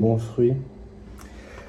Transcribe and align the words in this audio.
bons 0.00 0.16
fruits. 0.16 0.54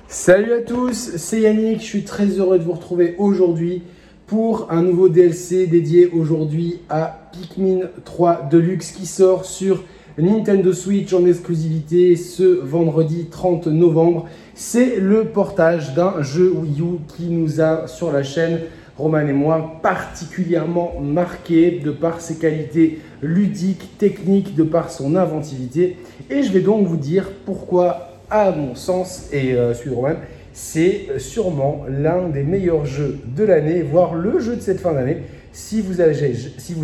Salut 0.08 0.54
à 0.54 0.62
tous, 0.62 1.12
c'est 1.18 1.42
Yannick, 1.42 1.82
je 1.82 1.86
suis 1.86 2.04
très 2.04 2.26
heureux 2.26 2.58
de 2.58 2.64
vous 2.64 2.74
retrouver 2.74 3.16
aujourd'hui 3.18 3.84
pour 4.26 4.68
un 4.72 4.82
nouveau 4.82 5.10
DLC 5.10 5.68
dédié 5.68 6.08
aujourd'hui 6.08 6.80
à 6.90 7.30
Pikmin 7.34 7.88
3 8.06 8.48
Deluxe 8.50 8.92
qui 8.92 9.06
sort 9.06 9.46
sur 9.46 9.84
Nintendo 10.18 10.72
Switch 10.72 11.14
en 11.14 11.26
exclusivité 11.26 12.16
ce 12.16 12.44
vendredi 12.44 13.28
30 13.30 13.68
novembre. 13.68 14.28
C'est 14.56 14.98
le 14.98 15.26
portage 15.26 15.94
d'un 15.94 16.22
jeu 16.22 16.54
Wii 16.54 16.82
U 16.82 17.00
qui 17.16 17.30
nous 17.30 17.60
a 17.62 17.88
sur 17.88 18.12
la 18.12 18.24
chaîne 18.24 18.60
Roman 18.98 19.28
et 19.28 19.34
moi 19.34 19.80
particulièrement 19.82 21.00
marqué 21.02 21.82
de 21.84 21.92
par 21.92 22.22
ses 22.22 22.36
qualités 22.36 23.00
ludiques, 23.22 23.98
techniques, 23.98 24.56
de 24.56 24.64
par 24.64 24.92
son 24.92 25.16
inventivité. 25.16 25.98
Et 26.30 26.44
je 26.44 26.52
vais 26.52 26.60
donc 26.60 26.86
vous 26.86 26.98
dire 26.98 27.30
pourquoi, 27.46 28.11
à 28.32 28.52
mon 28.52 28.74
sens, 28.76 29.28
et 29.32 29.54
euh, 29.54 29.74
de 29.74 29.92
Roman, 29.92 30.16
c'est 30.54 31.20
sûrement 31.20 31.86
l'un 31.88 32.30
des 32.30 32.44
meilleurs 32.44 32.86
jeux 32.86 33.20
de 33.36 33.44
l'année, 33.44 33.84
voire 33.84 34.16
le 34.16 34.40
jeu 34.40 34.56
de 34.56 34.62
cette 34.62 34.80
fin 34.80 34.94
d'année, 34.94 35.24
si 35.52 35.82
vous, 35.82 35.96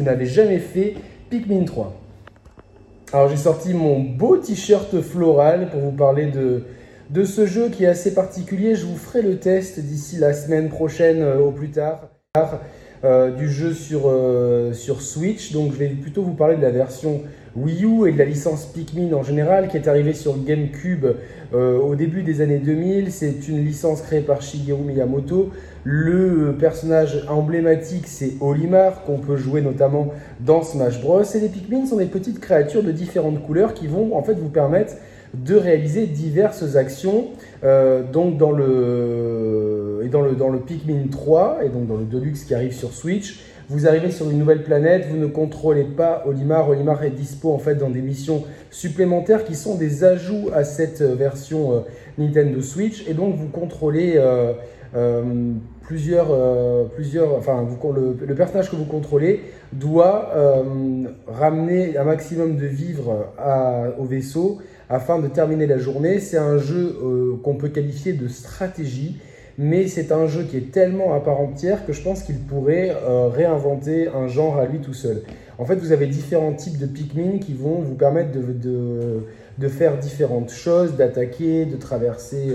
n'avez 0.02 0.26
jamais 0.26 0.60
fait 0.60 0.96
Pikmin 1.30 1.64
3. 1.64 1.94
Alors 3.14 3.30
j'ai 3.30 3.38
sorti 3.38 3.74
mon 3.74 4.00
beau 4.00 4.38
t-shirt 4.38 5.02
floral 5.02 5.70
pour 5.70 5.80
vous 5.80 5.92
parler 5.92 6.26
de, 6.26 6.64
de 7.10 7.24
ce 7.24 7.46
jeu 7.46 7.70
qui 7.70 7.86
est 7.86 7.88
assez 7.88 8.14
particulier. 8.14 8.76
Je 8.76 8.86
vous 8.86 8.98
ferai 8.98 9.22
le 9.22 9.38
test 9.38 9.80
d'ici 9.80 10.18
la 10.18 10.34
semaine 10.34 10.68
prochaine 10.68 11.22
euh, 11.22 11.40
au 11.40 11.52
plus 11.52 11.72
tard 11.72 12.10
euh, 13.04 13.32
du 13.32 13.50
jeu 13.50 13.74
sur, 13.74 14.04
euh, 14.06 14.74
sur 14.74 15.02
Switch. 15.02 15.52
Donc 15.54 15.74
je 15.74 15.78
vais 15.78 15.88
plutôt 15.88 16.24
vous 16.24 16.34
parler 16.34 16.56
de 16.58 16.62
la 16.62 16.72
version 16.72 17.22
Wii 17.56 17.86
U 17.86 18.08
et 18.08 18.12
de 18.12 18.18
la 18.18 18.26
licence 18.26 18.66
Pikmin 18.66 19.14
en 19.14 19.24
général 19.24 19.68
qui 19.68 19.78
est 19.78 19.88
arrivée 19.88 20.14
sur 20.14 20.38
GameCube 20.44 21.06
au 21.54 21.96
début 21.96 22.22
des 22.22 22.42
années 22.42 22.60
2000. 22.60 23.12
C'est 23.12 23.48
une 23.48 23.66
licence 23.66 24.02
créée 24.02 24.22
par 24.22 24.44
Shigeru 24.44 24.84
Miyamoto. 24.84 25.50
Le 25.84 26.54
personnage 26.60 27.26
emblématique, 27.30 28.08
c'est 28.08 28.34
Olimar, 28.42 29.04
qu'on 29.06 29.20
peut 29.20 29.38
jouer 29.38 29.62
notamment 29.62 30.10
dans 30.40 30.62
Smash 30.62 31.02
Bros. 31.02 31.24
Et 31.24 31.40
les 31.40 31.48
Pikmin 31.48 31.86
sont 31.86 31.98
des 31.98 32.06
petites 32.06 32.40
créatures 32.40 32.84
de 32.84 32.92
différentes 32.92 33.42
couleurs 33.42 33.74
qui 33.74 33.88
vont 33.88 34.16
en 34.16 34.22
fait 34.22 34.34
vous 34.34 34.50
permettre 34.50 34.94
de 35.34 35.56
réaliser 35.56 36.06
diverses 36.08 36.76
actions. 36.76 37.28
Euh, 37.64 38.04
donc 38.04 38.38
dans 38.38 38.52
le, 38.52 39.77
et 40.08 40.10
dans, 40.10 40.22
le, 40.22 40.36
dans 40.36 40.50
le 40.50 40.60
Pikmin 40.60 41.08
3, 41.12 41.60
et 41.66 41.70
donc 41.70 41.88
dans 41.88 41.98
le 41.98 42.06
Deluxe 42.06 42.46
qui 42.46 42.56
arrive 42.56 42.72
sur 42.72 42.94
Switch, 42.94 43.42
vous 43.70 43.86
arrivez 43.86 44.12
sur 44.12 44.30
une 44.30 44.40
nouvelle 44.40 44.64
planète, 44.64 45.08
vous 45.10 45.18
ne 45.18 45.28
contrôlez 45.28 45.84
pas 45.84 46.24
Olimar. 46.26 46.70
Olimar 46.70 47.04
est 47.04 47.10
dispo 47.10 47.52
en 47.52 47.58
fait 47.58 47.76
dans 47.76 47.90
des 47.90 48.02
missions 48.02 48.46
supplémentaires 48.72 49.44
qui 49.44 49.56
sont 49.56 49.76
des 49.76 50.06
ajouts 50.06 50.50
à 50.54 50.64
cette 50.64 51.02
version 51.02 51.74
euh, 51.74 51.80
Nintendo 52.18 52.62
Switch. 52.62 53.06
Et 53.10 53.14
donc 53.14 53.36
vous 53.36 53.50
contrôlez 53.50 54.14
euh, 54.16 54.54
euh, 54.96 55.54
plusieurs, 55.82 56.28
euh, 56.32 56.86
plusieurs, 56.86 57.36
enfin, 57.36 57.64
vous, 57.64 57.78
le, 57.94 58.36
personnage 58.36 58.70
que 58.70 58.76
vous 58.76 58.86
contrôlez 58.86 59.42
doit 59.74 60.32
euh, 60.36 61.04
ramener 61.28 61.98
un 61.98 62.04
maximum 62.04 62.58
de 62.58 62.66
vivres 62.66 63.34
au 63.98 64.06
vaisseau 64.06 64.60
afin 64.90 65.20
de 65.20 65.28
terminer 65.28 65.68
la 65.68 65.78
journée. 65.78 66.20
C'est 66.20 66.38
un 66.38 66.58
jeu 66.58 66.96
qu'on 67.44 67.56
peut 67.56 67.70
qualifier 67.70 68.14
de 68.14 68.28
stratégie, 68.28 69.18
mais 69.58 69.88
c'est 69.88 70.12
un 70.12 70.28
jeu 70.28 70.44
qui 70.44 70.58
est 70.58 70.72
tellement 70.72 71.14
à 71.14 71.20
part 71.20 71.40
entière 71.40 71.86
que 71.86 71.94
je 71.94 72.02
pense 72.02 72.24
qu'il 72.24 72.38
pourrait 72.38 72.96
réinventer 73.34 74.08
un 74.08 74.28
genre 74.28 74.58
à 74.58 74.66
lui 74.66 74.80
tout 74.80 74.94
seul. 74.94 75.24
En 75.58 75.66
fait, 75.66 75.76
vous 75.76 75.92
avez 75.92 76.06
différents 76.06 76.54
types 76.54 76.78
de 76.78 76.86
Pikmin 76.86 77.40
qui 77.40 77.56
vont 77.56 77.80
vous 77.80 77.96
permettre 77.96 78.32
de, 78.32 78.54
de, 78.54 79.24
de 79.58 79.68
faire 79.68 79.98
différentes 79.98 80.52
choses, 80.52 80.96
d'attaquer, 80.96 81.66
de 81.66 81.76
traverser 81.76 82.54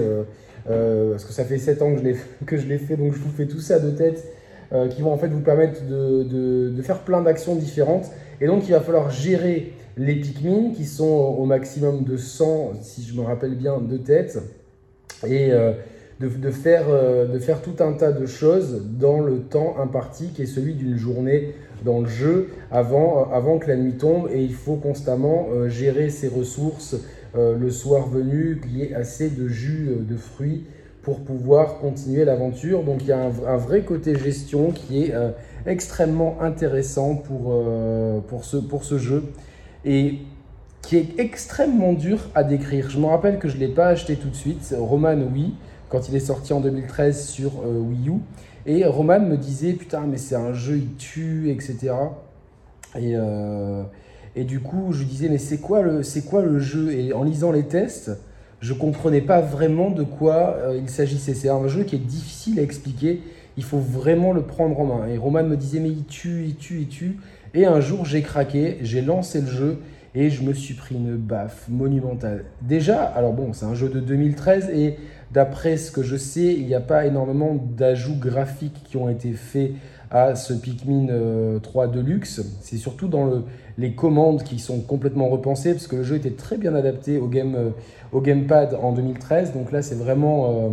euh, 0.70 1.12
parce 1.12 1.25
que 1.25 1.33
ça 1.33 1.44
fait 1.44 1.59
7 1.59 1.83
ans 1.83 1.94
que 2.47 2.56
je 2.56 2.67
l'ai 2.67 2.78
fait, 2.78 2.97
donc 2.97 3.14
je 3.14 3.19
vous 3.19 3.31
fais 3.31 3.47
tout 3.47 3.61
ça 3.61 3.78
de 3.78 3.91
tête, 3.91 4.25
euh, 4.72 4.88
qui 4.88 5.03
vont 5.03 5.12
en 5.12 5.19
fait 5.19 5.28
vous 5.28 5.41
permettre 5.41 5.84
de, 5.87 6.72
faire 6.82 7.00
plein 7.00 7.22
d'actions 7.22 7.55
différentes. 7.55 8.10
Et 8.41 8.47
donc 8.47 8.69
il 8.69 8.72
va 8.72 8.81
falloir 8.81 9.10
gérer 9.10 9.72
les 9.97 10.16
Pikmin 10.16 10.72
qui 10.75 10.84
sont 10.84 11.05
au 11.05 11.44
maximum 11.44 12.05
de 12.05 12.16
100, 12.16 12.72
si 12.82 13.03
je 13.03 13.15
me 13.15 13.22
rappelle 13.22 13.55
bien, 13.55 13.78
de 13.78 13.97
tête, 13.97 14.38
et 15.26 15.50
euh, 16.22 16.28
de, 16.28 16.50
faire, 16.50 16.84
de 17.28 17.38
faire 17.38 17.62
tout 17.62 17.77
un 17.81 17.93
tas 17.93 18.12
de 18.12 18.27
choses 18.27 18.83
dans 18.99 19.21
le 19.21 19.41
temps 19.41 19.77
imparti 19.81 20.28
qui 20.28 20.43
est 20.43 20.47
celui 20.47 20.75
d'une 20.75 20.97
journée 20.97 21.55
dans 21.84 22.00
le 22.00 22.09
jeu 22.09 22.50
avant, 22.71 23.31
avant 23.33 23.59
que 23.59 23.69
la 23.69 23.77
nuit 23.77 23.97
tombe 23.97 24.28
et 24.32 24.43
il 24.43 24.55
faut 24.55 24.77
constamment 24.77 25.49
gérer 25.69 26.11
ses 26.11 26.28
ressources, 26.28 26.97
euh, 27.34 27.56
le 27.56 27.71
soir 27.71 28.09
venu, 28.09 28.61
qu'il 28.61 28.77
y 28.77 28.82
ait 28.82 28.94
assez 28.94 29.31
de 29.31 29.49
jus 29.49 29.88
euh, 29.88 30.03
de 30.03 30.19
fruits 30.19 30.66
pour 31.03 31.21
pouvoir 31.21 31.78
continuer 31.78 32.27
l'aventure. 32.27 32.82
Donc 32.82 33.00
il 33.03 33.09
y 33.09 33.12
a 33.12 33.19
un, 33.21 33.56
vrai 33.56 33.82
côté 33.82 34.15
gestion 34.16 34.71
qui 34.71 35.05
est 35.05 35.15
euh, 35.15 35.31
extrêmement 35.65 36.43
intéressant 36.43 37.15
pour, 37.15 37.59
pour, 38.28 38.44
ce, 38.44 38.59
pour 38.59 38.84
ce 38.84 38.99
jeu 38.99 39.25
et 39.84 40.19
qui 40.82 40.97
est 40.97 41.19
extrêmement 41.19 41.94
dur 41.94 42.28
à 42.34 42.44
décrire. 42.44 42.91
Je 42.91 42.99
me 42.99 43.06
rappelle 43.06 43.38
que 43.38 43.49
je 43.49 43.56
ne 43.56 43.61
l'ai 43.61 43.69
pas 43.69 43.87
acheté 43.87 44.16
tout 44.16 44.28
de 44.28 44.37
suite. 44.37 44.75
Roman, 44.78 45.16
oui, 45.32 45.55
quand 45.92 46.08
il 46.08 46.16
est 46.16 46.20
sorti 46.20 46.53
en 46.53 46.60
2013 46.60 47.28
sur 47.28 47.53
Wii 47.64 48.08
U. 48.08 48.14
Et 48.66 48.84
Roman 48.84 49.20
me 49.20 49.36
disait, 49.36 49.75
putain, 49.75 50.06
mais 50.08 50.16
c'est 50.16 50.34
un 50.34 50.53
jeu, 50.53 50.78
il 50.78 50.94
tue, 50.97 51.50
etc. 51.50 51.94
Et, 52.98 53.14
et 54.34 54.44
du 54.44 54.60
coup, 54.60 54.92
je 54.92 55.00
lui 55.00 55.06
disais, 55.06 55.28
mais 55.28 55.38
c'est 55.38 55.58
quoi, 55.58 55.82
le, 55.82 56.02
quoi 56.28 56.42
le 56.42 56.58
jeu? 56.58 56.92
Et 56.92 57.12
en 57.12 57.22
lisant 57.22 57.52
les 57.52 57.64
tests, 57.64 58.10
je 58.60 58.72
comprenais 58.72 59.20
pas 59.20 59.41
vraiment 59.41 59.91
de 59.91 60.04
quoi 60.04 60.56
euh, 60.56 60.78
il 60.81 60.88
s'agissait. 60.88 61.34
C'est 61.34 61.48
un 61.48 61.66
jeu 61.69 61.82
qui 61.82 61.97
est 61.97 62.06
difficile 62.06 62.58
à 62.58 62.62
expliquer. 62.62 63.20
Il 63.56 63.64
faut 63.64 63.78
vraiment 63.78 64.32
le 64.32 64.42
prendre 64.42 64.78
en 64.81 64.86
main. 64.86 65.08
Et 65.08 65.19
Roman 65.19 65.42
me 65.42 65.56
disait, 65.56 65.81
mais 65.81 65.91
il 65.91 66.04
tue, 66.04 66.44
il 66.47 66.56
tue, 66.56 66.81
il 66.81 66.88
tue. 66.88 67.16
Et 67.54 67.66
un 67.66 67.81
jour, 67.81 68.06
j'ai 68.06 68.22
craqué, 68.22 68.78
j'ai 68.81 69.02
lancé 69.02 69.42
le 69.42 69.48
jeu 69.48 69.78
et 70.15 70.31
je 70.31 70.43
me 70.43 70.53
suis 70.53 70.75
pris 70.75 70.95
une 70.95 71.17
baffe 71.17 71.67
monumentale. 71.69 72.45
Déjà, 72.61 73.03
alors 73.03 73.33
bon, 73.33 73.53
c'est 73.53 73.65
un 73.65 73.75
jeu 73.75 73.89
de 73.89 74.00
2013 74.00 74.71
et 74.71 74.97
d'après 75.33 75.77
ce 75.77 75.91
que 75.91 76.03
je 76.03 76.17
sais, 76.17 76.55
il 76.55 76.67
n'y 76.67 76.75
a 76.75 76.81
pas 76.81 77.06
énormément 77.06 77.55
d'ajouts 77.55 78.19
graphiques 78.19 78.83
qui 78.84 78.97
ont 78.97 79.09
été 79.09 79.33
faits 79.33 79.73
à 80.11 80.34
ce 80.34 80.53
Pikmin 80.53 81.06
3 81.62 81.87
euh, 81.87 81.89
Deluxe. 81.89 82.43
C'est 82.61 82.77
surtout 82.77 83.09
dans 83.09 83.25
le, 83.25 83.45
les 83.78 83.95
commandes 83.95 84.43
qui 84.43 84.59
sont 84.59 84.81
complètement 84.81 85.28
repensées, 85.28 85.73
parce 85.73 85.87
que 85.87 85.97
le 85.97 86.03
jeu 86.03 86.17
était 86.17 86.33
très 86.33 86.59
bien 86.59 86.75
adapté 86.75 87.17
au, 87.17 87.31
euh, 87.34 87.71
gamepad 88.21 88.79
en 88.83 88.93
2013. 88.93 89.55
Donc 89.55 89.73
là, 89.73 89.81
c'est 89.81 89.94
vraiment 89.94 90.50
euh, 90.50 90.69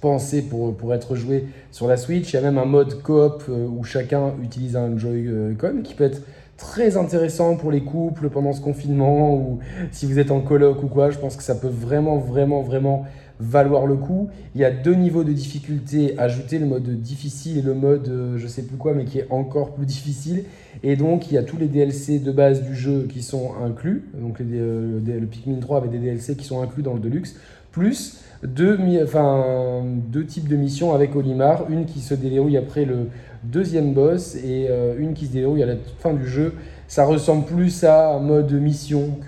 pensé 0.00 0.40
pour, 0.40 0.74
pour 0.74 0.94
être 0.94 1.14
joué 1.14 1.44
sur 1.70 1.86
la 1.86 1.98
Switch. 1.98 2.32
Il 2.32 2.36
y 2.36 2.38
a 2.38 2.42
même 2.42 2.56
un 2.56 2.64
mode 2.64 3.02
coop 3.02 3.44
où 3.48 3.84
chacun 3.84 4.32
utilise 4.42 4.74
un 4.74 4.96
Joy-Con 4.96 5.82
qui 5.84 5.92
peut 5.92 6.04
être 6.04 6.22
très 6.60 6.96
intéressant 6.96 7.56
pour 7.56 7.72
les 7.72 7.80
couples 7.80 8.28
pendant 8.28 8.52
ce 8.52 8.60
confinement 8.60 9.34
ou 9.34 9.58
si 9.90 10.06
vous 10.06 10.18
êtes 10.18 10.30
en 10.30 10.40
coloc 10.40 10.82
ou 10.82 10.88
quoi. 10.88 11.10
Je 11.10 11.18
pense 11.18 11.34
que 11.34 11.42
ça 11.42 11.54
peut 11.54 11.68
vraiment, 11.68 12.18
vraiment, 12.18 12.62
vraiment 12.62 13.06
valoir 13.40 13.86
le 13.86 13.96
coup. 13.96 14.28
Il 14.54 14.60
y 14.60 14.64
a 14.64 14.70
deux 14.70 14.94
niveaux 14.94 15.24
de 15.24 15.32
difficulté 15.32 16.14
ajoutés, 16.18 16.58
le 16.58 16.66
mode 16.66 17.00
difficile 17.00 17.58
et 17.58 17.62
le 17.62 17.72
mode 17.72 18.08
euh, 18.08 18.38
je 18.38 18.46
sais 18.46 18.62
plus 18.62 18.76
quoi, 18.76 18.92
mais 18.92 19.06
qui 19.06 19.18
est 19.18 19.26
encore 19.30 19.72
plus 19.72 19.86
difficile. 19.86 20.44
Et 20.82 20.96
donc 20.96 21.30
il 21.30 21.34
y 21.34 21.38
a 21.38 21.42
tous 21.42 21.56
les 21.56 21.66
DLC 21.66 22.18
de 22.18 22.30
base 22.30 22.62
du 22.62 22.76
jeu 22.76 23.08
qui 23.10 23.22
sont 23.22 23.52
inclus. 23.64 24.04
Donc 24.14 24.40
euh, 24.42 25.00
le 25.04 25.26
Pikmin 25.26 25.58
3 25.58 25.78
avait 25.78 25.88
des 25.88 25.98
DLC 25.98 26.36
qui 26.36 26.44
sont 26.44 26.62
inclus 26.62 26.82
dans 26.82 26.92
le 26.92 27.00
Deluxe, 27.00 27.36
plus 27.72 28.20
deux, 28.42 28.78
enfin, 29.02 29.82
deux 29.84 30.24
types 30.24 30.48
de 30.48 30.56
missions 30.56 30.94
avec 30.94 31.14
Olimar, 31.14 31.70
une 31.70 31.84
qui 31.84 32.00
se 32.00 32.14
déverrouille 32.14 32.56
après 32.56 32.84
le 32.84 33.08
deuxième 33.42 33.94
boss 33.94 34.36
et 34.36 34.66
euh, 34.68 34.94
une 34.98 35.14
qui 35.14 35.26
se 35.26 35.32
déverrouille 35.32 35.62
à 35.62 35.66
la 35.66 35.76
fin 35.98 36.12
du 36.12 36.26
jeu 36.26 36.54
ça 36.90 37.04
ressemble 37.04 37.44
plus 37.46 37.84
à 37.84 38.16
un 38.16 38.18
mode 38.18 38.50
mission 38.50 39.20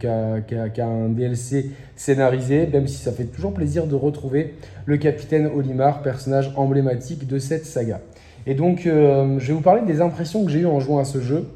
qu'à 0.00 0.84
un 0.84 1.08
DLC 1.08 1.70
scénarisé, 1.94 2.66
même 2.66 2.88
si 2.88 2.96
ça 2.96 3.12
fait 3.12 3.26
toujours 3.26 3.54
plaisir 3.54 3.86
de 3.86 3.94
retrouver 3.94 4.56
le 4.84 4.96
capitaine 4.96 5.46
Olimar, 5.46 6.02
personnage 6.02 6.52
emblématique 6.56 7.28
de 7.28 7.38
cette 7.38 7.66
saga. 7.66 8.00
Et 8.48 8.56
donc, 8.56 8.84
euh, 8.84 9.38
je 9.38 9.46
vais 9.46 9.52
vous 9.52 9.60
parler 9.60 9.82
des 9.86 10.00
impressions 10.00 10.44
que 10.44 10.50
j'ai 10.50 10.62
eues 10.62 10.66
en 10.66 10.80
jouant 10.80 10.98
à 10.98 11.04
ce 11.04 11.20
jeu. 11.20 11.46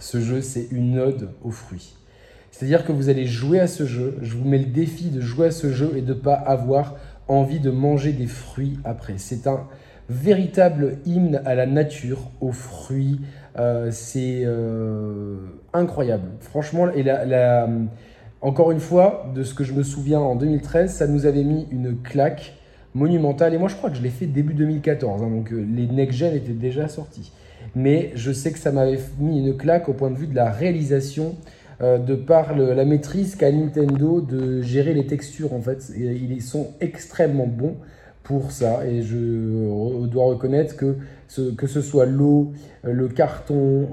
Ce 0.00 0.18
jeu, 0.18 0.40
c'est 0.40 0.68
une 0.70 0.98
ode 0.98 1.28
aux 1.44 1.50
fruits. 1.50 1.94
C'est-à-dire 2.50 2.86
que 2.86 2.92
vous 2.92 3.10
allez 3.10 3.26
jouer 3.26 3.60
à 3.60 3.66
ce 3.66 3.84
jeu, 3.84 4.16
je 4.22 4.34
vous 4.34 4.48
mets 4.48 4.56
le 4.56 4.64
défi 4.64 5.10
de 5.10 5.20
jouer 5.20 5.48
à 5.48 5.50
ce 5.50 5.70
jeu 5.70 5.92
et 5.94 6.00
de 6.00 6.14
ne 6.14 6.18
pas 6.18 6.36
avoir 6.36 6.94
envie 7.28 7.60
de 7.60 7.70
manger 7.70 8.12
des 8.12 8.26
fruits 8.26 8.78
après. 8.82 9.16
C'est 9.18 9.46
un 9.46 9.66
véritable 10.08 10.98
hymne 11.06 11.40
à 11.44 11.54
la 11.54 11.66
nature, 11.66 12.30
aux 12.40 12.52
fruits, 12.52 13.20
euh, 13.58 13.88
c'est 13.90 14.42
euh, 14.44 15.36
incroyable. 15.72 16.28
Franchement, 16.40 16.90
et 16.90 17.02
la, 17.02 17.68
encore 18.40 18.72
une 18.72 18.80
fois, 18.80 19.30
de 19.34 19.42
ce 19.42 19.54
que 19.54 19.64
je 19.64 19.72
me 19.72 19.82
souviens 19.82 20.20
en 20.20 20.36
2013, 20.36 20.92
ça 20.92 21.06
nous 21.06 21.26
avait 21.26 21.44
mis 21.44 21.66
une 21.70 21.96
claque 22.02 22.54
monumentale. 22.94 23.54
Et 23.54 23.58
moi, 23.58 23.68
je 23.68 23.76
crois 23.76 23.90
que 23.90 23.96
je 23.96 24.02
l'ai 24.02 24.10
fait 24.10 24.26
début 24.26 24.54
2014. 24.54 25.22
Hein, 25.22 25.30
donc, 25.30 25.52
euh, 25.52 25.66
les 25.74 25.86
next-gen 25.86 26.34
étaient 26.34 26.52
déjà 26.52 26.88
sortis. 26.88 27.32
Mais 27.74 28.12
je 28.14 28.30
sais 28.32 28.52
que 28.52 28.58
ça 28.58 28.72
m'avait 28.72 28.98
mis 29.18 29.38
une 29.38 29.56
claque 29.56 29.88
au 29.88 29.94
point 29.94 30.10
de 30.10 30.16
vue 30.16 30.26
de 30.26 30.34
la 30.34 30.50
réalisation 30.50 31.34
de 31.80 32.14
par 32.14 32.54
la 32.56 32.84
maîtrise 32.84 33.34
qu'a 33.34 33.50
Nintendo 33.50 34.20
de 34.20 34.62
gérer 34.62 34.94
les 34.94 35.08
textures 35.08 35.52
en 35.52 35.60
fait. 35.60 35.90
ils 35.96 36.40
sont 36.40 36.68
extrêmement 36.80 37.48
bons 37.48 37.74
pour 38.24 38.50
ça 38.50 38.84
et 38.86 39.02
je 39.02 40.06
dois 40.06 40.24
reconnaître 40.24 40.76
que 40.76 40.96
ce, 41.28 41.52
que 41.52 41.66
ce 41.66 41.80
soit 41.80 42.06
l'eau, 42.06 42.52
le 42.82 43.06
carton, 43.08 43.86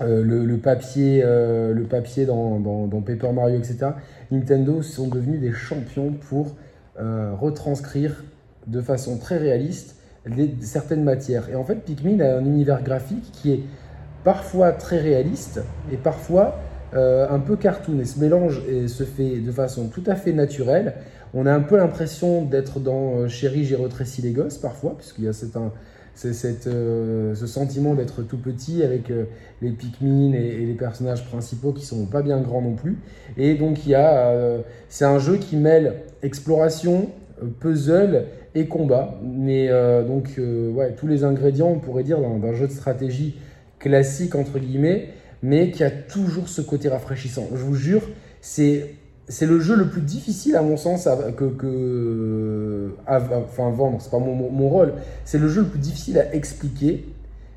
le, 0.00 0.56
papier, 0.56 1.22
le 1.22 1.84
papier 1.88 2.26
dans, 2.26 3.02
Paper 3.06 3.32
Mario, 3.32 3.56
etc. 3.56 3.92
Nintendo 4.30 4.82
sont 4.82 5.08
devenus 5.08 5.40
des 5.40 5.52
champions 5.52 6.12
pour 6.12 6.56
retranscrire 6.96 8.24
de 8.66 8.80
façon 8.80 9.16
très 9.18 9.38
réaliste 9.38 9.98
certaines 10.60 11.04
matières. 11.04 11.48
Et 11.48 11.54
en 11.54 11.64
fait, 11.64 11.76
Pikmin 11.76 12.20
a 12.20 12.36
un 12.36 12.44
univers 12.44 12.82
graphique 12.82 13.30
qui 13.32 13.52
est 13.52 13.60
parfois 14.24 14.72
très 14.72 14.98
réaliste 14.98 15.62
et 15.92 15.96
parfois 15.96 16.58
euh, 16.94 17.28
un 17.30 17.38
peu 17.38 17.56
cartoon. 17.56 18.00
Et 18.00 18.04
ce 18.04 18.18
mélange 18.20 18.62
se 18.86 19.04
fait 19.04 19.40
de 19.40 19.52
façon 19.52 19.88
tout 19.88 20.04
à 20.06 20.16
fait 20.16 20.32
naturelle. 20.32 20.94
On 21.34 21.46
a 21.46 21.52
un 21.52 21.60
peu 21.60 21.76
l'impression 21.76 22.44
d'être 22.44 22.80
dans 22.80 23.16
euh, 23.16 23.28
Chérie, 23.28 23.64
j'ai 23.64 23.76
retréci 23.76 24.22
les 24.22 24.32
gosses 24.32 24.58
parfois, 24.58 24.96
puisqu'il 24.96 25.24
y 25.24 25.28
a 25.28 25.32
cette, 25.32 25.56
cette, 26.14 26.66
euh, 26.66 27.34
ce 27.34 27.46
sentiment 27.46 27.94
d'être 27.94 28.22
tout 28.22 28.38
petit 28.38 28.82
avec 28.82 29.12
les 29.62 29.70
Pikmin 29.70 30.32
et, 30.32 30.64
les 30.64 30.74
personnages 30.74 31.24
principaux 31.24 31.72
qui 31.72 31.84
sont 31.84 32.06
pas 32.06 32.22
bien 32.22 32.40
grands 32.40 32.62
non 32.62 32.74
plus. 32.74 32.98
Et 33.36 33.54
donc 33.54 33.86
il 33.86 33.90
y 33.90 33.94
a, 33.94 34.34
c'est 34.88 35.04
un 35.04 35.18
jeu 35.18 35.36
qui 35.36 35.56
mêle 35.56 36.02
exploration, 36.22 37.10
puzzle 37.60 38.26
et 38.54 38.66
combat. 38.66 39.18
Mais 39.22 39.68
euh, 39.68 40.04
donc, 40.04 40.34
euh, 40.38 40.70
ouais, 40.70 40.92
tous 40.94 41.06
les 41.06 41.24
ingrédients, 41.24 41.68
on 41.68 41.78
pourrait 41.78 42.02
dire, 42.02 42.20
d'un 42.20 42.54
jeu 42.54 42.66
de 42.66 42.72
stratégie 42.72 43.36
classique, 43.78 44.34
entre 44.34 44.58
guillemets, 44.58 45.10
mais 45.42 45.70
qui 45.70 45.84
a 45.84 45.90
toujours 45.90 46.48
ce 46.48 46.60
côté 46.60 46.88
rafraîchissant. 46.88 47.48
Je 47.52 47.62
vous 47.62 47.74
jure, 47.74 48.02
c'est. 48.40 48.94
C'est 49.28 49.46
le 49.46 49.60
jeu 49.60 49.76
le 49.76 49.88
plus 49.88 50.00
difficile 50.00 50.56
à 50.56 50.62
mon 50.62 50.76
sens 50.76 51.06
à, 51.06 51.16
que, 51.32 52.90
enfin 53.06 53.70
vendre, 53.70 53.98
c'est 54.00 54.10
pas 54.10 54.18
mon, 54.18 54.34
mon, 54.34 54.68
rôle. 54.68 54.94
C'est 55.24 55.38
le 55.38 55.48
jeu 55.48 55.62
le 55.62 55.68
plus 55.68 55.78
difficile 55.78 56.18
à 56.18 56.34
expliquer. 56.34 57.04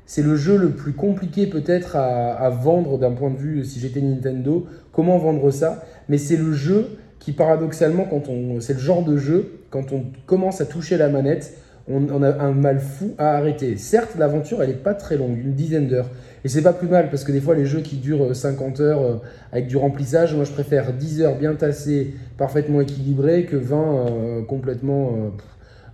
C'est 0.04 0.22
le 0.22 0.36
jeu 0.36 0.58
le 0.58 0.70
plus 0.70 0.92
compliqué 0.92 1.46
peut-être 1.46 1.96
à, 1.96 2.50
vendre 2.50 2.98
d'un 2.98 3.12
point 3.12 3.30
de 3.30 3.38
vue 3.38 3.64
si 3.64 3.80
j'étais 3.80 4.02
Nintendo. 4.02 4.66
Comment 4.92 5.16
vendre 5.16 5.50
ça 5.50 5.84
Mais 6.08 6.18
c'est 6.18 6.36
le 6.36 6.52
jeu 6.52 6.88
qui 7.18 7.32
paradoxalement, 7.32 8.04
quand 8.04 8.28
on, 8.28 8.60
c'est 8.60 8.74
le 8.74 8.80
genre 8.80 9.04
de 9.04 9.16
jeu, 9.16 9.60
quand 9.70 9.92
on 9.92 10.04
commence 10.26 10.60
à 10.60 10.66
toucher 10.66 10.98
la 10.98 11.08
manette, 11.08 11.56
on, 11.88 12.22
a 12.22 12.42
un 12.42 12.52
mal 12.52 12.78
fou 12.80 13.14
à 13.18 13.36
arrêter. 13.36 13.76
Certes, 13.76 14.16
l'aventure, 14.18 14.62
elle 14.62 14.70
n'est 14.70 14.76
pas 14.76 14.94
très 14.94 15.16
longue, 15.16 15.36
une 15.36 15.54
dizaine 15.54 15.88
d'heures. 15.88 16.10
Et 16.44 16.48
c'est 16.48 16.62
pas 16.62 16.72
plus 16.72 16.88
mal, 16.88 17.10
parce 17.10 17.24
que 17.24 17.32
des 17.32 17.40
fois, 17.40 17.54
les 17.54 17.66
jeux 17.66 17.80
qui 17.80 17.96
durent 17.96 18.34
50 18.34 18.80
euh, 18.80 18.84
heures 18.84 19.02
euh, 19.02 19.16
avec 19.52 19.66
du 19.66 19.76
remplissage, 19.76 20.34
moi, 20.34 20.44
je 20.44 20.52
préfère 20.52 20.92
10 20.92 21.22
heures 21.22 21.36
bien 21.36 21.54
tassées, 21.54 22.14
parfaitement 22.36 22.80
équilibrées, 22.80 23.44
que 23.44 23.56
20 23.56 23.76
euh, 23.76 24.42
complètement 24.42 25.32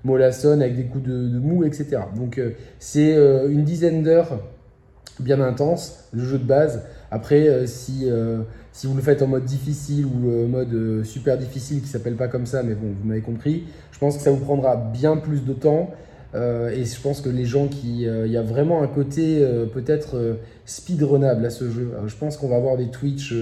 mollassonnes 0.05 0.63
avec 0.63 0.77
des 0.77 0.85
coups 0.85 1.05
de, 1.05 1.39
mou, 1.39 1.65
etc. 1.65 2.03
Donc, 2.17 2.41
c'est 2.79 3.15
une 3.49 3.65
dizaine 3.65 4.03
d'heures 4.03 4.41
bien 5.21 5.41
intense, 5.41 6.09
le 6.13 6.25
jeu 6.25 6.39
de 6.39 6.45
base. 6.45 6.85
Après, 7.11 7.67
si 7.67 8.07
si 8.79 8.87
vous 8.87 8.95
le 8.95 9.03
faites 9.03 9.23
en 9.23 9.27
mode 9.27 9.45
difficile 9.45 10.07
ou 10.07 10.31
euh, 10.31 10.47
mode 10.47 10.73
euh, 10.73 11.03
super 11.03 11.37
difficile 11.37 11.83
qui 11.83 11.89
s'appelle 11.89 12.15
pas 12.15 12.29
comme 12.29 12.47
ça, 12.47 12.63
mais 12.63 12.75
bon, 12.75 12.95
vous 12.97 13.09
m'avez 13.09 13.23
compris, 13.23 13.65
je 13.91 13.99
pense 13.99 14.17
que 14.17 14.23
ça 14.23 14.31
vous 14.31 14.39
prendra 14.39 14.77
bien 14.77 15.17
plus 15.17 15.45
de 15.45 15.53
temps. 15.53 15.91
Euh, 16.35 16.71
et 16.71 16.85
je 16.85 17.01
pense 17.01 17.21
que 17.21 17.29
les 17.29 17.45
gens 17.45 17.69
qui. 17.69 18.03
Il 18.03 18.31
y 18.31 18.37
a 18.37 18.43
vraiment 18.43 18.83
un 18.83 18.89
côté 18.89 19.47
peut-être 19.73 20.39
speedrunnable 20.65 21.45
à 21.47 21.51
ce 21.51 21.71
jeu. 21.71 21.93
je 22.07 22.17
pense 22.17 22.37
qu'on 22.37 22.49
va 22.49 22.57
avoir 22.57 22.77
des 22.77 22.89
Twitch. 22.89 23.35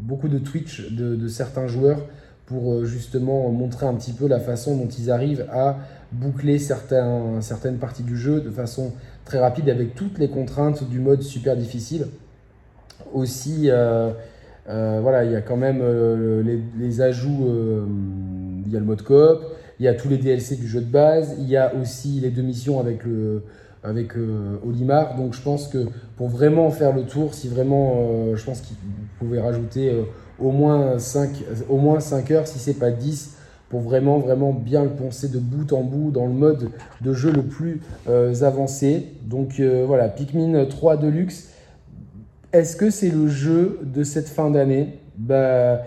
beaucoup 0.00 0.28
de 0.28 0.38
Twitch 0.38 0.92
de, 0.92 1.28
certains 1.28 1.66
joueurs 1.66 2.04
pour 2.44 2.84
justement 2.84 3.50
montrer 3.50 3.86
un 3.86 3.94
petit 3.94 4.12
peu 4.12 4.28
la 4.28 4.38
façon 4.38 4.76
dont 4.76 4.88
ils 4.88 5.10
arrivent 5.10 5.46
à 5.50 5.78
boucler 6.12 6.58
certaines 6.58 7.78
parties 7.80 8.04
du 8.04 8.16
jeu 8.16 8.40
de 8.40 8.50
façon 8.50 8.92
très 9.26 9.38
rapide 9.38 9.68
avec 9.68 9.94
toutes 9.94 10.18
les 10.18 10.28
contraintes 10.28 10.88
du 10.88 11.00
mode 11.00 11.22
super 11.22 11.56
difficile. 11.56 12.06
Aussi, 13.12 13.70
euh, 13.70 14.10
euh, 14.68 15.00
voilà, 15.02 15.24
il 15.24 15.32
y 15.32 15.36
a 15.36 15.42
quand 15.42 15.56
même 15.56 15.80
euh, 15.82 16.42
les, 16.78 17.00
ajouts, 17.02 17.46
il 18.66 18.72
y 18.72 18.76
a 18.76 18.80
le 18.80 18.84
mode 18.84 19.02
coop, 19.02 19.40
il 19.78 19.84
y 19.84 19.88
a 19.88 19.94
tous 19.94 20.08
les 20.08 20.18
DLC 20.18 20.56
du 20.56 20.66
jeu 20.66 20.80
de 20.80 20.90
base, 20.90 21.36
il 21.38 21.48
y 21.48 21.56
a 21.56 21.72
aussi 21.74 22.20
les 22.20 22.30
deux 22.30 22.42
missions 22.42 22.80
avec 22.80 23.02
avec 23.82 24.12
Olimar. 24.66 25.16
Donc 25.16 25.34
je 25.34 25.40
pense 25.40 25.68
que 25.68 25.86
pour 26.16 26.28
vraiment 26.28 26.70
faire 26.70 26.94
le 26.94 27.02
tour, 27.02 27.34
si 27.34 27.48
vraiment, 27.48 28.34
je 28.34 28.44
pense 28.44 28.62
vous 28.62 29.26
pouvez 29.26 29.38
rajouter 29.38 29.92
au 30.38 30.50
moins 30.50 30.98
5, 30.98 31.30
au 31.68 31.76
moins 31.76 32.00
5 32.00 32.30
heures, 32.30 32.46
si 32.46 32.58
c'est 32.58 32.78
pas 32.78 32.90
10, 32.90 33.36
pour 33.68 33.80
vraiment, 33.80 34.18
vraiment 34.18 34.52
bien 34.52 34.84
le 34.84 34.90
poncer 34.90 35.28
de 35.28 35.38
bout 35.38 35.72
en 35.72 35.82
bout 35.82 36.10
dans 36.10 36.26
le 36.26 36.32
mode 36.32 36.70
de 37.00 37.12
jeu 37.12 37.32
le 37.32 37.42
plus 37.42 37.80
euh, 38.08 38.34
avancé. 38.42 39.06
Donc 39.24 39.58
euh, 39.58 39.84
voilà, 39.86 40.08
Pikmin 40.08 40.64
3 40.66 40.98
Deluxe. 40.98 41.50
Est-ce 42.52 42.76
que 42.76 42.90
c'est 42.90 43.10
le 43.10 43.28
jeu 43.28 43.80
de 43.82 44.04
cette 44.04 44.28
fin 44.28 44.50
d'année? 44.50 44.98
Bah, 45.18 45.82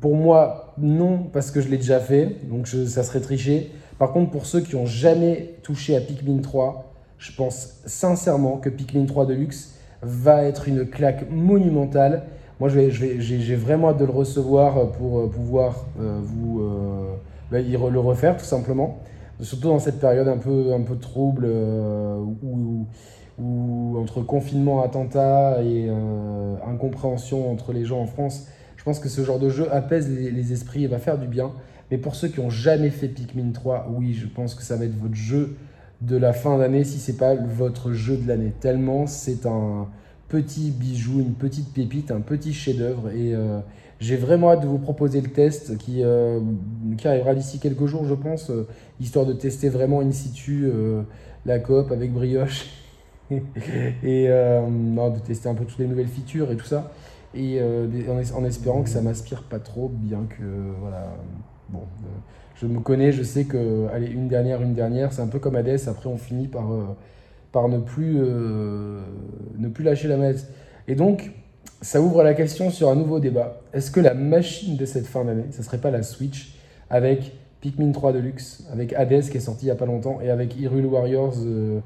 Pour 0.00 0.14
moi, 0.14 0.74
non, 0.78 1.18
parce 1.32 1.50
que 1.50 1.60
je 1.60 1.68
l'ai 1.68 1.76
déjà 1.76 2.00
fait, 2.00 2.36
donc 2.48 2.68
ça 2.68 3.02
serait 3.02 3.20
triché. 3.20 3.70
Par 3.98 4.12
contre, 4.12 4.30
pour 4.30 4.46
ceux 4.46 4.60
qui 4.60 4.76
n'ont 4.76 4.86
jamais 4.86 5.54
touché 5.62 5.96
à 5.96 6.00
Pikmin 6.00 6.40
3, 6.40 6.92
je 7.18 7.32
pense 7.32 7.80
sincèrement 7.86 8.58
que 8.58 8.68
Pikmin 8.68 9.06
3 9.06 9.26
Deluxe 9.26 9.74
va 10.02 10.44
être 10.44 10.68
une 10.68 10.86
claque 10.86 11.30
monumentale 11.30 12.24
moi, 12.62 12.68
j'ai 12.68 13.56
vraiment 13.56 13.88
hâte 13.88 13.98
de 13.98 14.04
le 14.04 14.12
recevoir 14.12 14.92
pour 14.92 15.18
euh, 15.18 15.28
pouvoir 15.28 15.84
euh, 16.00 16.20
vous 16.22 16.60
euh, 16.60 17.16
bah, 17.50 17.58
le 17.60 17.98
refaire, 17.98 18.36
tout 18.36 18.44
simplement. 18.44 19.00
Surtout 19.40 19.66
dans 19.66 19.80
cette 19.80 19.98
période 19.98 20.28
un 20.28 20.36
peu, 20.36 20.72
un 20.72 20.82
peu 20.82 20.96
trouble 20.96 21.48
où, 22.40 22.86
entre 23.98 24.20
confinement, 24.20 24.84
attentat 24.84 25.60
et 25.64 25.90
incompréhension 26.64 27.50
entre 27.50 27.72
les 27.72 27.84
gens 27.84 28.00
en 28.00 28.06
France, 28.06 28.46
je 28.82 28.84
pense 28.84 28.98
que 28.98 29.08
ce 29.08 29.22
genre 29.22 29.38
de 29.38 29.48
jeu 29.48 29.72
apaise 29.72 30.10
les, 30.10 30.52
esprits 30.52 30.82
et 30.82 30.86
va 30.88 30.98
faire 30.98 31.16
du 31.16 31.28
bien. 31.28 31.52
Mais 31.92 31.98
pour 31.98 32.16
ceux 32.16 32.26
qui 32.26 32.40
n'ont 32.40 32.50
jamais 32.50 32.90
fait 32.90 33.06
Pikmin 33.06 33.52
3, 33.52 33.92
oui, 33.94 34.12
je 34.12 34.26
pense 34.26 34.56
que 34.56 34.64
ça 34.64 34.74
va 34.74 34.86
être 34.86 34.98
votre 34.98 35.14
jeu 35.14 35.56
de 36.00 36.16
la 36.16 36.32
fin 36.32 36.58
d'année 36.58 36.82
si 36.82 36.98
c'est 36.98 37.16
pas 37.16 37.36
votre 37.36 37.92
jeu 37.92 38.16
de 38.16 38.26
l'année. 38.26 38.52
Tellement 38.58 39.06
c'est 39.06 39.46
un, 39.46 39.86
petit 40.32 40.70
bijou, 40.70 41.20
une 41.20 41.34
petite 41.34 41.72
pépite, 41.72 42.10
un 42.10 42.22
petit 42.22 42.54
chef-d'œuvre. 42.54 43.10
Et 43.10 43.34
euh, 43.36 43.60
j'ai 44.00 44.16
vraiment 44.16 44.50
hâte 44.50 44.62
de 44.62 44.66
vous 44.66 44.78
proposer 44.78 45.20
le 45.20 45.28
test 45.28 45.76
qui, 45.76 46.02
euh, 46.02 46.40
qui 46.96 47.06
arrivera 47.06 47.34
d'ici 47.34 47.60
quelques 47.60 47.86
jours, 47.86 48.06
je 48.06 48.14
pense, 48.14 48.50
euh, 48.50 48.66
histoire 48.98 49.26
de 49.26 49.34
tester 49.34 49.68
vraiment 49.68 50.00
in 50.00 50.10
situ 50.10 50.68
la 51.46 51.60
coop 51.60 51.92
avec 51.92 52.12
brioche 52.12 52.66
et 53.30 54.26
de 54.26 55.18
tester 55.24 55.48
un 55.48 55.54
peu 55.54 55.66
toutes 55.66 55.78
les 55.78 55.86
nouvelles 55.86 56.08
features 56.08 56.50
et 56.50 56.56
tout 56.56 56.66
ça. 56.66 56.90
Et 57.34 57.60
en, 58.34 58.44
espérant 58.44 58.82
que 58.82 58.90
ça 58.90 59.00
m'aspire 59.00 59.42
pas 59.44 59.58
trop, 59.58 59.88
bien 59.88 60.26
que 60.28 60.44
voilà. 60.80 61.16
Bon, 61.70 61.80
je 62.56 62.66
me 62.66 62.80
connais, 62.80 63.12
je 63.12 63.22
sais 63.22 63.44
que 63.44 63.86
allez, 63.92 64.08
une 64.08 64.28
dernière, 64.28 64.60
une 64.60 64.74
dernière, 64.74 65.12
c'est 65.12 65.22
un 65.22 65.28
peu 65.28 65.38
comme 65.38 65.56
Hades. 65.56 65.80
Après, 65.88 66.08
on 66.08 66.18
finit 66.18 66.48
par 66.48 66.66
par 67.52 67.68
ne 67.68 67.78
plus, 67.78 68.16
euh, 68.18 69.02
ne 69.58 69.68
plus 69.68 69.84
lâcher 69.84 70.08
la 70.08 70.16
manette. 70.16 70.48
Et 70.88 70.94
donc, 70.94 71.30
ça 71.82 72.00
ouvre 72.00 72.22
la 72.24 72.34
question 72.34 72.70
sur 72.70 72.88
un 72.88 72.96
nouveau 72.96 73.20
débat. 73.20 73.60
Est-ce 73.72 73.90
que 73.90 74.00
la 74.00 74.14
machine 74.14 74.76
de 74.76 74.86
cette 74.86 75.06
fin 75.06 75.24
d'année, 75.24 75.44
ce 75.52 75.58
ne 75.58 75.62
serait 75.62 75.78
pas 75.78 75.90
la 75.90 76.02
Switch 76.02 76.56
avec 76.90 77.32
Pikmin 77.60 77.92
3 77.92 78.14
Deluxe, 78.14 78.66
avec 78.72 78.92
Hades 78.94 79.28
qui 79.28 79.36
est 79.36 79.40
sorti 79.40 79.66
il 79.66 79.68
n'y 79.68 79.72
a 79.72 79.76
pas 79.76 79.86
longtemps, 79.86 80.20
et 80.20 80.30
avec 80.30 80.58
Hyrule 80.58 80.86
Warriors, 80.86 81.34
euh, 81.44 81.80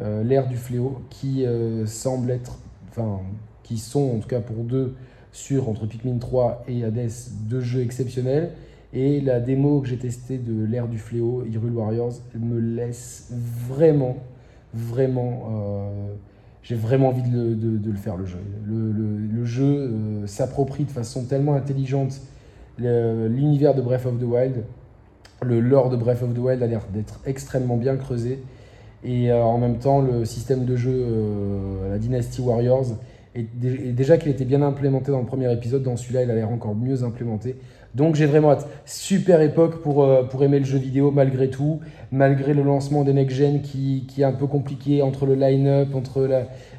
euh, 0.00 0.24
l'ère 0.24 0.48
du 0.48 0.56
fléau, 0.56 1.02
qui 1.10 1.44
semble 1.86 2.30
être, 2.30 2.58
enfin, 2.90 3.20
qui 3.62 3.78
sont 3.78 4.16
en 4.16 4.18
tout 4.18 4.28
cas 4.28 4.40
pour 4.40 4.64
deux 4.64 4.94
sur 5.32 5.68
entre 5.68 5.86
Pikmin 5.86 6.18
3 6.18 6.64
et 6.68 6.84
Hades, 6.84 7.10
deux 7.48 7.60
jeux 7.60 7.82
exceptionnels. 7.82 8.52
Et 8.92 9.20
la 9.20 9.38
démo 9.38 9.80
que 9.80 9.88
j'ai 9.88 9.98
testée 9.98 10.38
de 10.38 10.64
l'ère 10.64 10.88
du 10.88 10.98
fléau, 10.98 11.44
Hyrule 11.46 11.72
Warriors, 11.72 12.14
me 12.34 12.58
laisse 12.58 13.32
vraiment 13.68 14.16
vraiment, 14.74 15.48
euh, 15.50 16.14
j'ai 16.62 16.74
vraiment 16.74 17.08
envie 17.08 17.22
de, 17.22 17.90
le 17.90 17.96
faire 17.96 18.16
le 18.16 18.26
jeu. 18.26 18.38
Le, 18.66 19.44
jeu 19.44 19.64
euh, 19.64 20.26
s'approprie 20.26 20.84
de 20.84 20.90
façon 20.90 21.24
tellement 21.24 21.54
intelligente 21.54 22.20
l'univers 22.78 23.74
de 23.74 23.82
Breath 23.82 24.06
of 24.06 24.18
the 24.18 24.24
Wild. 24.24 24.64
Le 25.42 25.60
lore 25.60 25.90
de 25.90 25.96
Breath 25.96 26.22
of 26.22 26.34
the 26.34 26.38
Wild 26.38 26.62
a 26.62 26.66
l'air 26.66 26.86
d'être 26.92 27.20
extrêmement 27.26 27.76
bien 27.76 27.96
creusé. 27.96 28.42
Et 29.04 29.30
euh, 29.30 29.42
en 29.42 29.58
même 29.58 29.78
temps, 29.78 30.00
le 30.00 30.24
système 30.24 30.64
de 30.64 30.76
jeu, 30.76 31.06
la 31.90 31.98
Dynasty 31.98 32.40
Warriors, 32.40 32.86
et, 33.34 33.42
déjà 33.92 34.16
qu'il 34.18 34.30
était 34.30 34.44
bien 34.44 34.62
implémenté 34.62 35.12
dans 35.12 35.20
le 35.20 35.26
premier 35.26 35.52
épisode, 35.52 35.82
dans 35.82 35.96
celui-là, 35.96 36.24
il 36.24 36.30
a 36.30 36.34
l'air 36.34 36.50
encore 36.50 36.74
mieux 36.74 37.04
implémenté. 37.04 37.56
Donc 37.94 38.14
j'ai 38.14 38.26
vraiment 38.26 38.52
hâte. 38.52 38.68
Super 38.84 39.40
époque 39.40 39.82
pour, 39.82 40.04
euh, 40.04 40.22
pour 40.22 40.42
aimer 40.44 40.58
le 40.60 40.64
jeu 40.64 40.78
vidéo 40.78 41.10
malgré 41.10 41.50
tout, 41.50 41.80
malgré 42.12 42.54
le 42.54 42.62
lancement 42.62 43.02
des 43.02 43.12
next-gen 43.12 43.62
qui, 43.62 44.06
qui, 44.08 44.22
est 44.22 44.24
un 44.24 44.32
peu 44.32 44.46
compliqué 44.46 45.02
entre 45.02 45.26
le 45.26 45.34
line-up, 45.34 45.94
entre 45.94 46.28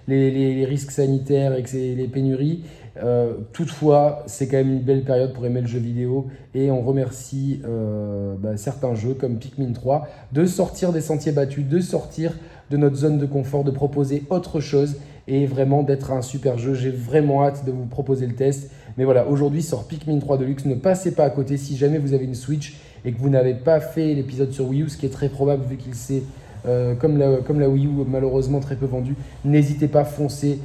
les, 0.07 0.65
risques 0.65 0.91
sanitaires 0.91 1.53
et 1.53 1.95
les 1.95 2.07
pénuries. 2.07 2.63
Euh, 2.97 3.35
toutefois, 3.53 4.23
c'est 4.25 4.47
quand 4.47 4.57
même 4.57 4.73
une 4.73 4.81
belle 4.81 5.03
période 5.03 5.33
pour 5.33 5.45
aimer 5.45 5.61
le 5.61 5.67
jeu 5.67 5.79
vidéo 5.79 6.27
et 6.53 6.71
on 6.71 6.81
remercie 6.81 7.61
euh, 7.65 8.35
bah, 8.37 8.57
certains 8.57 8.95
jeux 8.95 9.13
comme 9.13 9.37
Pikmin 9.37 9.71
3 9.71 10.07
de 10.33 10.45
sortir 10.45 10.91
des 10.91 10.99
sentiers 10.99 11.31
battus, 11.31 11.65
de 11.65 11.79
sortir 11.79 12.33
de 12.69 12.77
notre 12.77 12.97
zone 12.97 13.17
de 13.17 13.25
confort, 13.25 13.63
de 13.63 13.71
proposer 13.71 14.23
autre 14.29 14.59
chose 14.59 14.97
et 15.27 15.45
vraiment 15.45 15.83
d'être 15.83 16.11
un 16.11 16.21
super 16.21 16.57
jeu. 16.57 16.73
J'ai 16.73 16.89
vraiment 16.89 17.43
hâte 17.45 17.65
de 17.65 17.71
vous 17.71 17.85
proposer 17.85 18.27
le 18.27 18.35
test. 18.35 18.71
Mais 18.97 19.05
voilà, 19.05 19.25
aujourd'hui 19.27 19.61
sort 19.61 19.85
Pikmin 19.85 20.19
3 20.19 20.37
Deluxe. 20.37 20.65
Ne 20.65 20.75
passez 20.75 21.15
pas 21.15 21.23
à 21.23 21.29
côté 21.29 21.55
si 21.55 21.77
jamais 21.77 21.97
vous 21.97 22.13
avez 22.13 22.25
une 22.25 22.35
Switch 22.35 22.77
et 23.05 23.13
que 23.13 23.19
vous 23.19 23.29
n'avez 23.29 23.53
pas 23.53 23.79
fait 23.79 24.13
l'épisode 24.13 24.51
sur 24.51 24.67
Wii 24.67 24.83
U, 24.83 24.89
ce 24.89 24.97
qui 24.97 25.05
est 25.05 25.09
très 25.09 25.29
probable 25.29 25.63
vu 25.65 25.77
qu'il 25.77 25.95
s'est 25.95 26.23
euh, 26.67 26.93
comme, 26.95 27.17
la, 27.17 27.69
Wii 27.69 27.85
U 27.87 27.89
malheureusement 28.07 28.59
très 28.59 28.75
peu 28.75 28.85
vendue, 28.85 29.15
n'hésitez 29.45 29.87
pas, 29.87 30.03
foncez. 30.03 30.59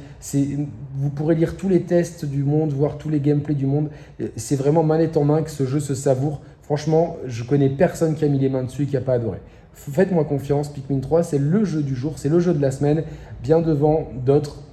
Vous 0.95 1.09
pourrez 1.09 1.35
lire 1.35 1.57
tous 1.57 1.69
les 1.69 1.81
tests 1.81 2.25
du 2.25 2.43
monde, 2.43 2.71
voir 2.71 2.97
tous 2.97 3.09
les 3.09 3.19
gameplays 3.19 3.55
du 3.55 3.65
monde. 3.65 3.89
C'est 4.35 4.55
vraiment 4.55 4.83
manette 4.83 5.17
en 5.17 5.23
main 5.23 5.41
que 5.41 5.49
ce 5.49 5.65
jeu 5.65 5.79
se 5.79 5.95
savoure. 5.95 6.41
Franchement, 6.61 7.17
je 7.25 7.43
connais 7.43 7.69
personne 7.69 8.15
qui 8.15 8.25
a 8.25 8.27
mis 8.27 8.39
les 8.39 8.49
mains 8.49 8.63
dessus 8.63 8.83
et 8.83 8.85
qui 8.85 8.95
n'a 8.95 9.01
pas 9.01 9.13
adoré. 9.13 9.39
Faites-moi 9.73 10.25
confiance, 10.25 10.69
Pikmin 10.69 10.99
3, 10.99 11.23
c'est 11.23 11.37
le 11.37 11.63
jeu 11.63 11.83
du 11.83 11.95
jour, 11.95 12.13
c'est 12.17 12.29
le 12.29 12.39
jeu 12.39 12.53
de 12.53 12.61
la 12.61 12.71
semaine, 12.71 13.03
bien 13.43 13.61
devant 13.61 14.09
d'autres 14.25 14.63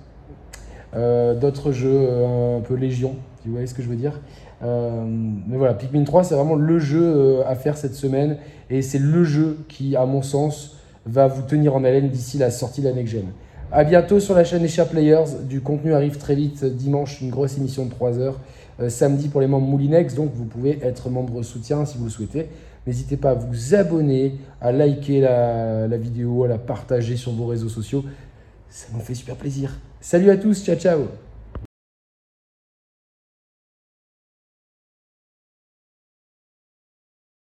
euh, 0.96 1.72
jeux 1.72 2.06
euh, 2.10 2.58
un 2.58 2.60
peu 2.62 2.74
légion, 2.74 3.16
vous 3.44 3.52
voyez 3.52 3.66
ce 3.66 3.74
que 3.74 3.82
je 3.82 3.88
veux 3.88 3.96
dire? 3.96 4.20
mais 4.62 5.58
voilà, 5.58 5.74
Pikmin 5.74 6.04
3, 6.04 6.24
c'est 6.24 6.34
vraiment 6.34 6.54
le 6.54 6.78
jeu 6.78 7.42
à 7.46 7.54
faire 7.54 7.76
cette 7.76 7.94
semaine 7.94 8.38
et 8.70 8.80
c'est 8.80 8.98
le 8.98 9.22
jeu 9.22 9.58
qui, 9.68 9.94
à 9.94 10.06
mon 10.06 10.22
sens, 10.22 10.78
va 11.06 11.26
vous 11.26 11.42
tenir 11.42 11.74
en 11.74 11.84
haleine 11.84 12.08
d'ici 12.08 12.38
la 12.38 12.50
sortie 12.50 12.80
de 12.80 12.88
la 12.88 12.94
next 12.94 13.12
gen. 13.12 13.26
A 13.72 13.84
bientôt 13.84 14.20
sur 14.20 14.34
la 14.34 14.44
chaîne 14.44 14.64
Echa 14.64 14.84
Players. 14.84 15.42
Du 15.48 15.60
contenu 15.60 15.94
arrive 15.94 16.18
très 16.18 16.34
vite. 16.34 16.64
Dimanche, 16.64 17.20
une 17.20 17.30
grosse 17.30 17.56
émission 17.58 17.86
de 17.86 17.90
3 17.90 18.18
heures. 18.18 18.38
Euh, 18.80 18.88
samedi 18.88 19.28
pour 19.28 19.40
les 19.40 19.46
membres 19.46 19.66
Moulinex. 19.66 20.14
Donc 20.14 20.30
vous 20.34 20.44
pouvez 20.44 20.78
être 20.82 21.10
membre 21.10 21.42
soutien 21.42 21.84
si 21.84 21.98
vous 21.98 22.04
le 22.04 22.10
souhaitez. 22.10 22.48
N'hésitez 22.86 23.16
pas 23.16 23.30
à 23.30 23.34
vous 23.34 23.74
abonner, 23.74 24.36
à 24.60 24.70
liker 24.70 25.20
la, 25.20 25.88
la 25.88 25.96
vidéo, 25.96 26.44
à 26.44 26.48
la 26.48 26.58
partager 26.58 27.16
sur 27.16 27.32
vos 27.32 27.46
réseaux 27.46 27.68
sociaux. 27.68 28.04
Ça 28.68 28.86
nous 28.92 29.00
fait 29.00 29.14
super 29.14 29.36
plaisir. 29.36 29.78
Salut 30.00 30.30
à 30.30 30.36
tous. 30.36 30.64
Ciao, 30.64 30.76
ciao. 30.76 31.23